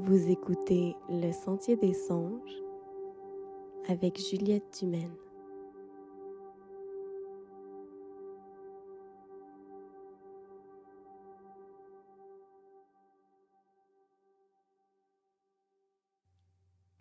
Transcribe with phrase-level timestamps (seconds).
[0.00, 2.62] Vous écoutez Le Sentier des Songes
[3.88, 5.12] avec Juliette Dumaine.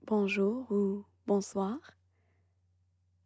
[0.07, 1.77] Bonjour ou bonsoir.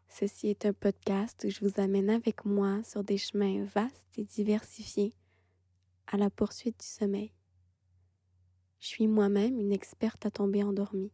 [0.09, 4.25] Ceci est un podcast où je vous amène avec moi sur des chemins vastes et
[4.25, 5.13] diversifiés
[6.07, 7.31] à la poursuite du sommeil.
[8.81, 11.11] Je suis moi-même une experte à tomber endormie.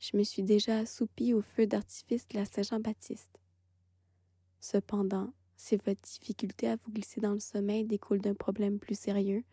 [0.00, 3.38] Je me suis déjà assoupie au feu d'artifice de la Saint-Jean-Baptiste.
[4.60, 9.44] Cependant, si votre difficulté à vous glisser dans le sommeil découle d'un problème plus sérieux,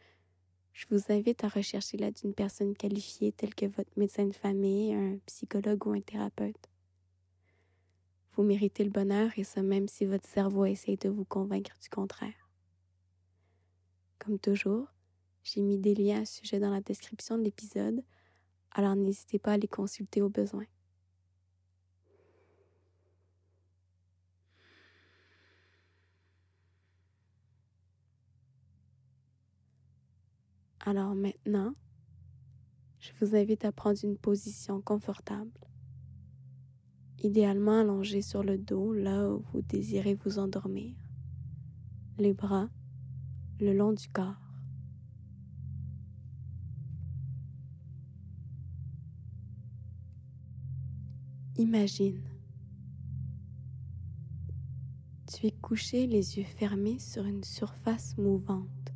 [0.72, 4.94] je vous invite à rechercher l'aide d'une personne qualifiée telle que votre médecin de famille,
[4.94, 6.70] un psychologue ou un thérapeute.
[8.38, 11.90] Vous méritez le bonheur et ce même si votre cerveau essaye de vous convaincre du
[11.90, 12.50] contraire.
[14.18, 14.88] Comme toujours,
[15.44, 18.04] j'ai mis des liens à ce sujet dans la description de l'épisode,
[18.72, 20.66] alors n'hésitez pas à les consulter au besoin.
[30.84, 31.76] Alors maintenant,
[33.00, 35.52] je vous invite à prendre une position confortable,
[37.20, 40.96] idéalement allongé sur le dos là où vous désirez vous endormir,
[42.18, 42.70] les bras
[43.60, 44.41] le long du corps.
[51.62, 52.24] Imagine.
[55.28, 58.92] Tu es couché les yeux fermés sur une surface mouvante.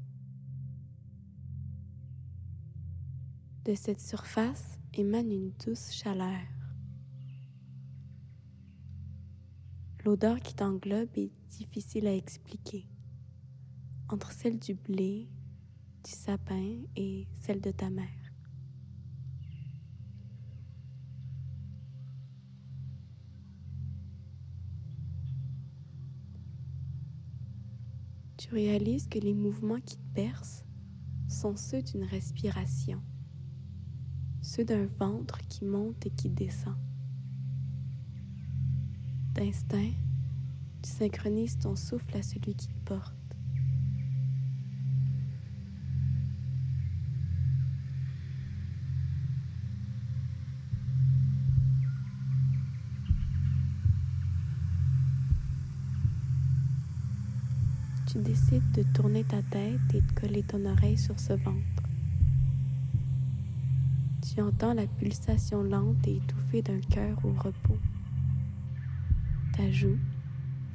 [3.65, 6.41] De cette surface émane une douce chaleur.
[10.03, 12.87] L'odeur qui t'englobe est difficile à expliquer.
[14.09, 15.29] Entre celle du blé,
[16.03, 18.24] du sapin et celle de ta mère.
[28.55, 30.63] Tu réalises que les mouvements qui te bercent
[31.27, 33.01] sont ceux d'une respiration,
[34.41, 36.75] ceux d'un ventre qui monte et qui descend.
[39.33, 39.91] D'instinct,
[40.81, 43.14] tu synchronises ton souffle à celui qui te porte.
[58.15, 61.83] Tu décides de tourner ta tête et de coller ton oreille sur ce ventre.
[64.21, 67.77] Tu entends la pulsation lente et étouffée d'un cœur au repos.
[69.57, 69.97] Ta joue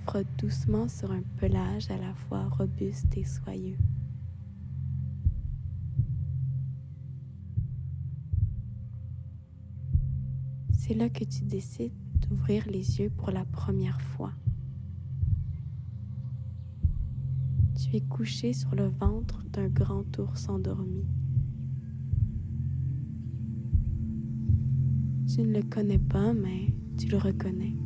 [0.05, 3.78] frotte doucement sur un pelage à la fois robuste et soyeux.
[10.78, 14.33] C'est là que tu décides d'ouvrir les yeux pour la première fois.
[17.91, 21.05] Tu es couché sur le ventre d'un grand ours endormi.
[25.27, 27.77] Tu ne le connais pas, mais tu le reconnais,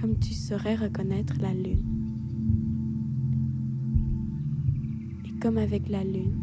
[0.00, 1.86] comme tu saurais reconnaître la lune.
[5.26, 6.36] Et comme avec la lune,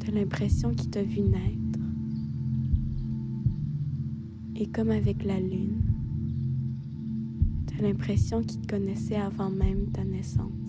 [0.00, 1.80] tu as l'impression qu'il t'a vu naître.
[4.56, 5.78] Et comme avec la lune,
[7.80, 10.67] l'impression qu'il te connaissait avant même ta naissance.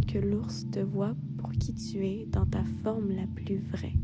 [0.00, 3.94] Que l'ours te voit pour qui tu es dans ta forme la plus vraie.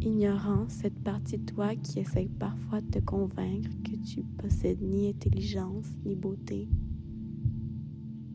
[0.00, 5.08] Ignorant cette partie de toi qui essaye parfois de te convaincre que tu possèdes ni
[5.08, 6.68] intelligence ni beauté.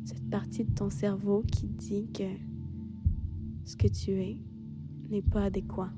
[0.05, 2.29] Cette partie de ton cerveau qui dit que
[3.63, 4.37] ce que tu es
[5.09, 5.89] n'est pas adéquat.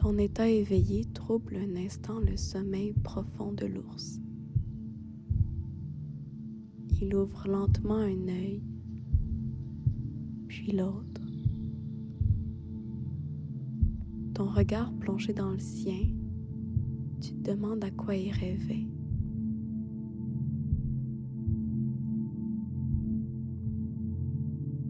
[0.00, 4.18] Ton état éveillé trouble un instant le sommeil profond de l'ours.
[7.02, 8.62] Il ouvre lentement un œil,
[10.48, 11.20] puis l'autre.
[14.32, 16.08] Ton regard plongé dans le sien,
[17.20, 18.86] tu te demandes à quoi il rêvait.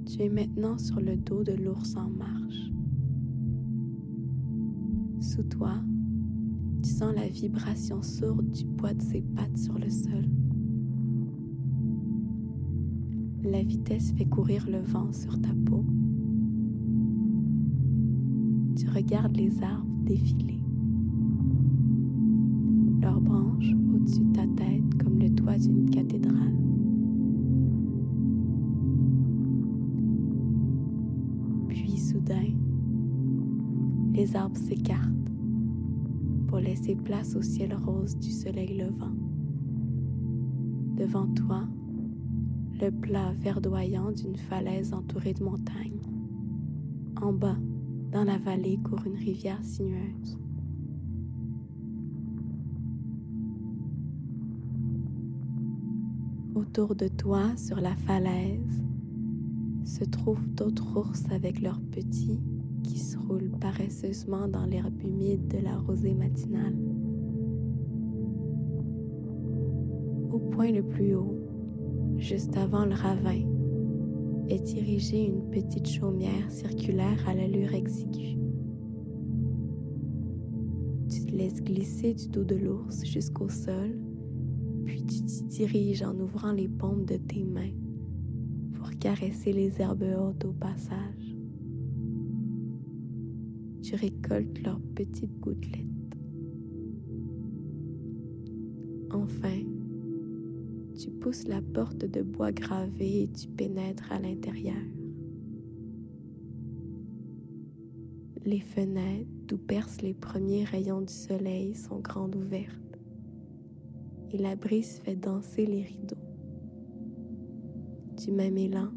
[0.07, 2.71] Tu es maintenant sur le dos de l'ours en marche
[5.43, 5.75] toi,
[6.83, 10.25] tu sens la vibration sourde du poids de ses pattes sur le sol.
[13.43, 15.85] La vitesse fait courir le vent sur ta peau.
[18.77, 20.63] Tu regardes les arbres défiler.
[23.01, 26.57] Leurs branches au-dessus de ta tête comme le toit d'une cathédrale.
[31.69, 32.55] Puis soudain,
[34.15, 35.30] les arbres s'écartent
[36.51, 39.15] pour laisser place au ciel rose du soleil levant.
[40.97, 41.63] Devant toi,
[42.81, 46.03] le plat verdoyant d'une falaise entourée de montagnes.
[47.23, 47.57] En bas,
[48.11, 50.39] dans la vallée, court une rivière sinueuse.
[56.57, 58.83] Autour de toi, sur la falaise,
[59.85, 62.41] se trouvent d'autres ours avec leurs petits
[62.83, 66.77] qui se roulent paresseusement dans l'herbe humide de la rosée matinale.
[70.33, 71.39] Au point le plus haut,
[72.17, 73.43] juste avant le ravin,
[74.49, 78.37] est dirigée une petite chaumière circulaire à l'allure exiguë.
[81.09, 83.99] Tu te laisses glisser du dos de l'ours jusqu'au sol,
[84.85, 87.75] puis tu t'y diriges en ouvrant les paumes de tes mains
[88.75, 91.20] pour caresser les herbes hautes au passage.
[93.91, 95.85] Tu récoltes leurs petites gouttelettes.
[99.11, 99.65] Enfin,
[100.97, 104.81] tu pousses la porte de bois gravé et tu pénètres à l'intérieur.
[108.45, 112.97] Les fenêtres d'où percent les premiers rayons du soleil sont grandes ouvertes
[114.31, 116.15] et la brise fait danser les rideaux.
[118.25, 118.93] Du même élan,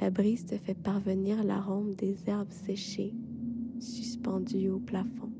[0.00, 3.12] la brise te fait parvenir l'arôme des herbes séchées
[3.80, 5.32] suspendues au plafond.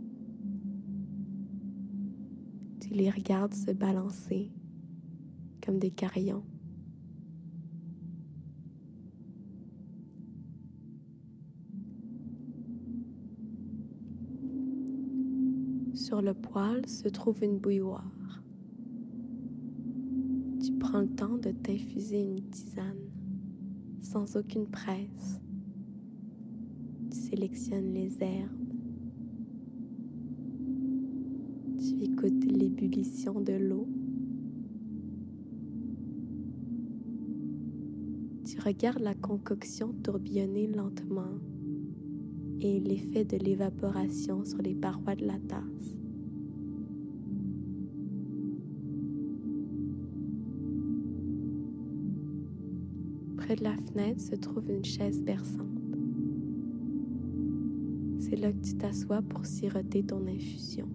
[2.80, 4.50] Tu les regardes se balancer
[5.64, 6.44] comme des carillons.
[15.94, 18.42] Sur le poêle se trouve une bouilloire.
[20.62, 22.98] Tu prends le temps de t'infuser une tisane
[24.02, 25.40] sans aucune presse.
[27.44, 28.72] Tu sélectionnes les herbes.
[31.78, 33.86] Tu écoutes l'ébullition de l'eau.
[38.46, 41.38] Tu regardes la concoction tourbillonner lentement
[42.62, 45.96] et l'effet de l'évaporation sur les parois de la tasse.
[53.36, 55.83] Près de la fenêtre se trouve une chaise berçante.
[58.24, 60.88] C'est là que tu t'assois pour siroter ton infusion.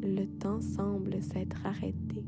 [0.00, 2.24] Le temps semble s'être arrêté.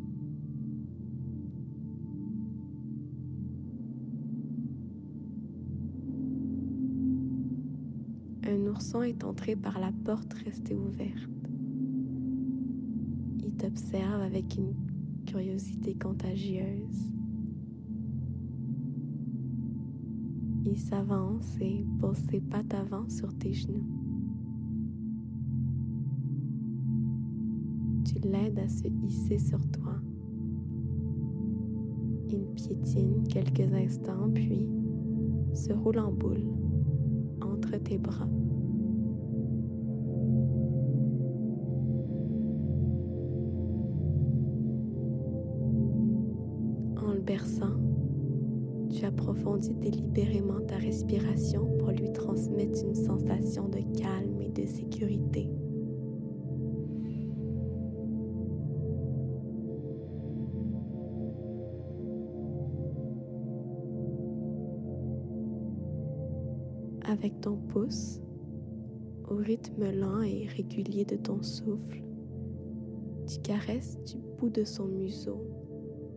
[8.46, 11.31] Un ourson est entré par la porte restée ouverte.
[13.43, 14.75] Il t'observe avec une
[15.25, 17.18] curiosité contagieuse.
[20.65, 23.87] Il s'avance et pose ses pattes avant sur tes genoux.
[28.05, 29.95] Tu l'aides à se hisser sur toi.
[32.31, 34.69] Il piétine quelques instants puis
[35.55, 36.45] se roule en boule
[37.41, 38.29] entre tes bras.
[46.97, 47.77] En le berçant,
[48.99, 55.49] tu approfondis délibérément ta respiration pour lui transmettre une sensation de calme et de sécurité.
[67.02, 68.21] Avec ton pouce,
[69.31, 72.02] au rythme lent et régulier de ton souffle,
[73.28, 75.47] tu caresses du bout de son museau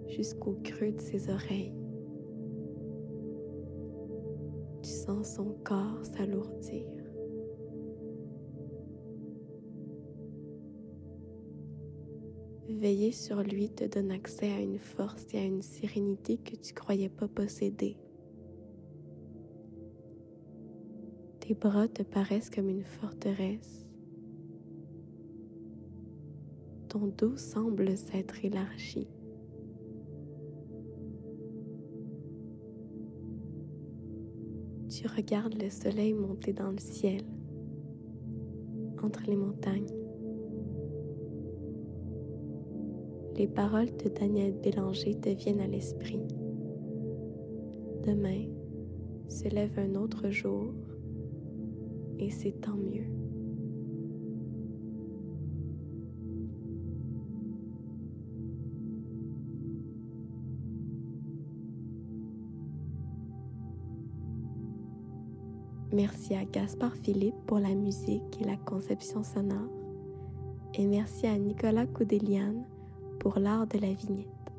[0.08, 1.81] jusqu'au creux de ses oreilles.
[5.24, 6.88] Son corps s'alourdir.
[12.68, 16.74] Veiller sur lui te donne accès à une force et à une sérénité que tu
[16.74, 17.98] croyais pas posséder.
[21.42, 23.86] Tes bras te paraissent comme une forteresse.
[26.88, 29.08] Ton dos semble s'être élargi.
[35.02, 37.24] Tu regardes le soleil monter dans le ciel,
[39.02, 39.88] entre les montagnes.
[43.36, 46.22] Les paroles de Daniel Bélanger te viennent à l'esprit.
[48.06, 48.46] Demain,
[49.28, 50.72] se lève un autre jour
[52.20, 53.21] et c'est tant mieux.
[65.94, 69.68] Merci à Gaspard Philippe pour la musique et la conception sonore.
[70.74, 72.66] Et merci à Nicolas Coudelian
[73.20, 74.51] pour l'art de la vignette.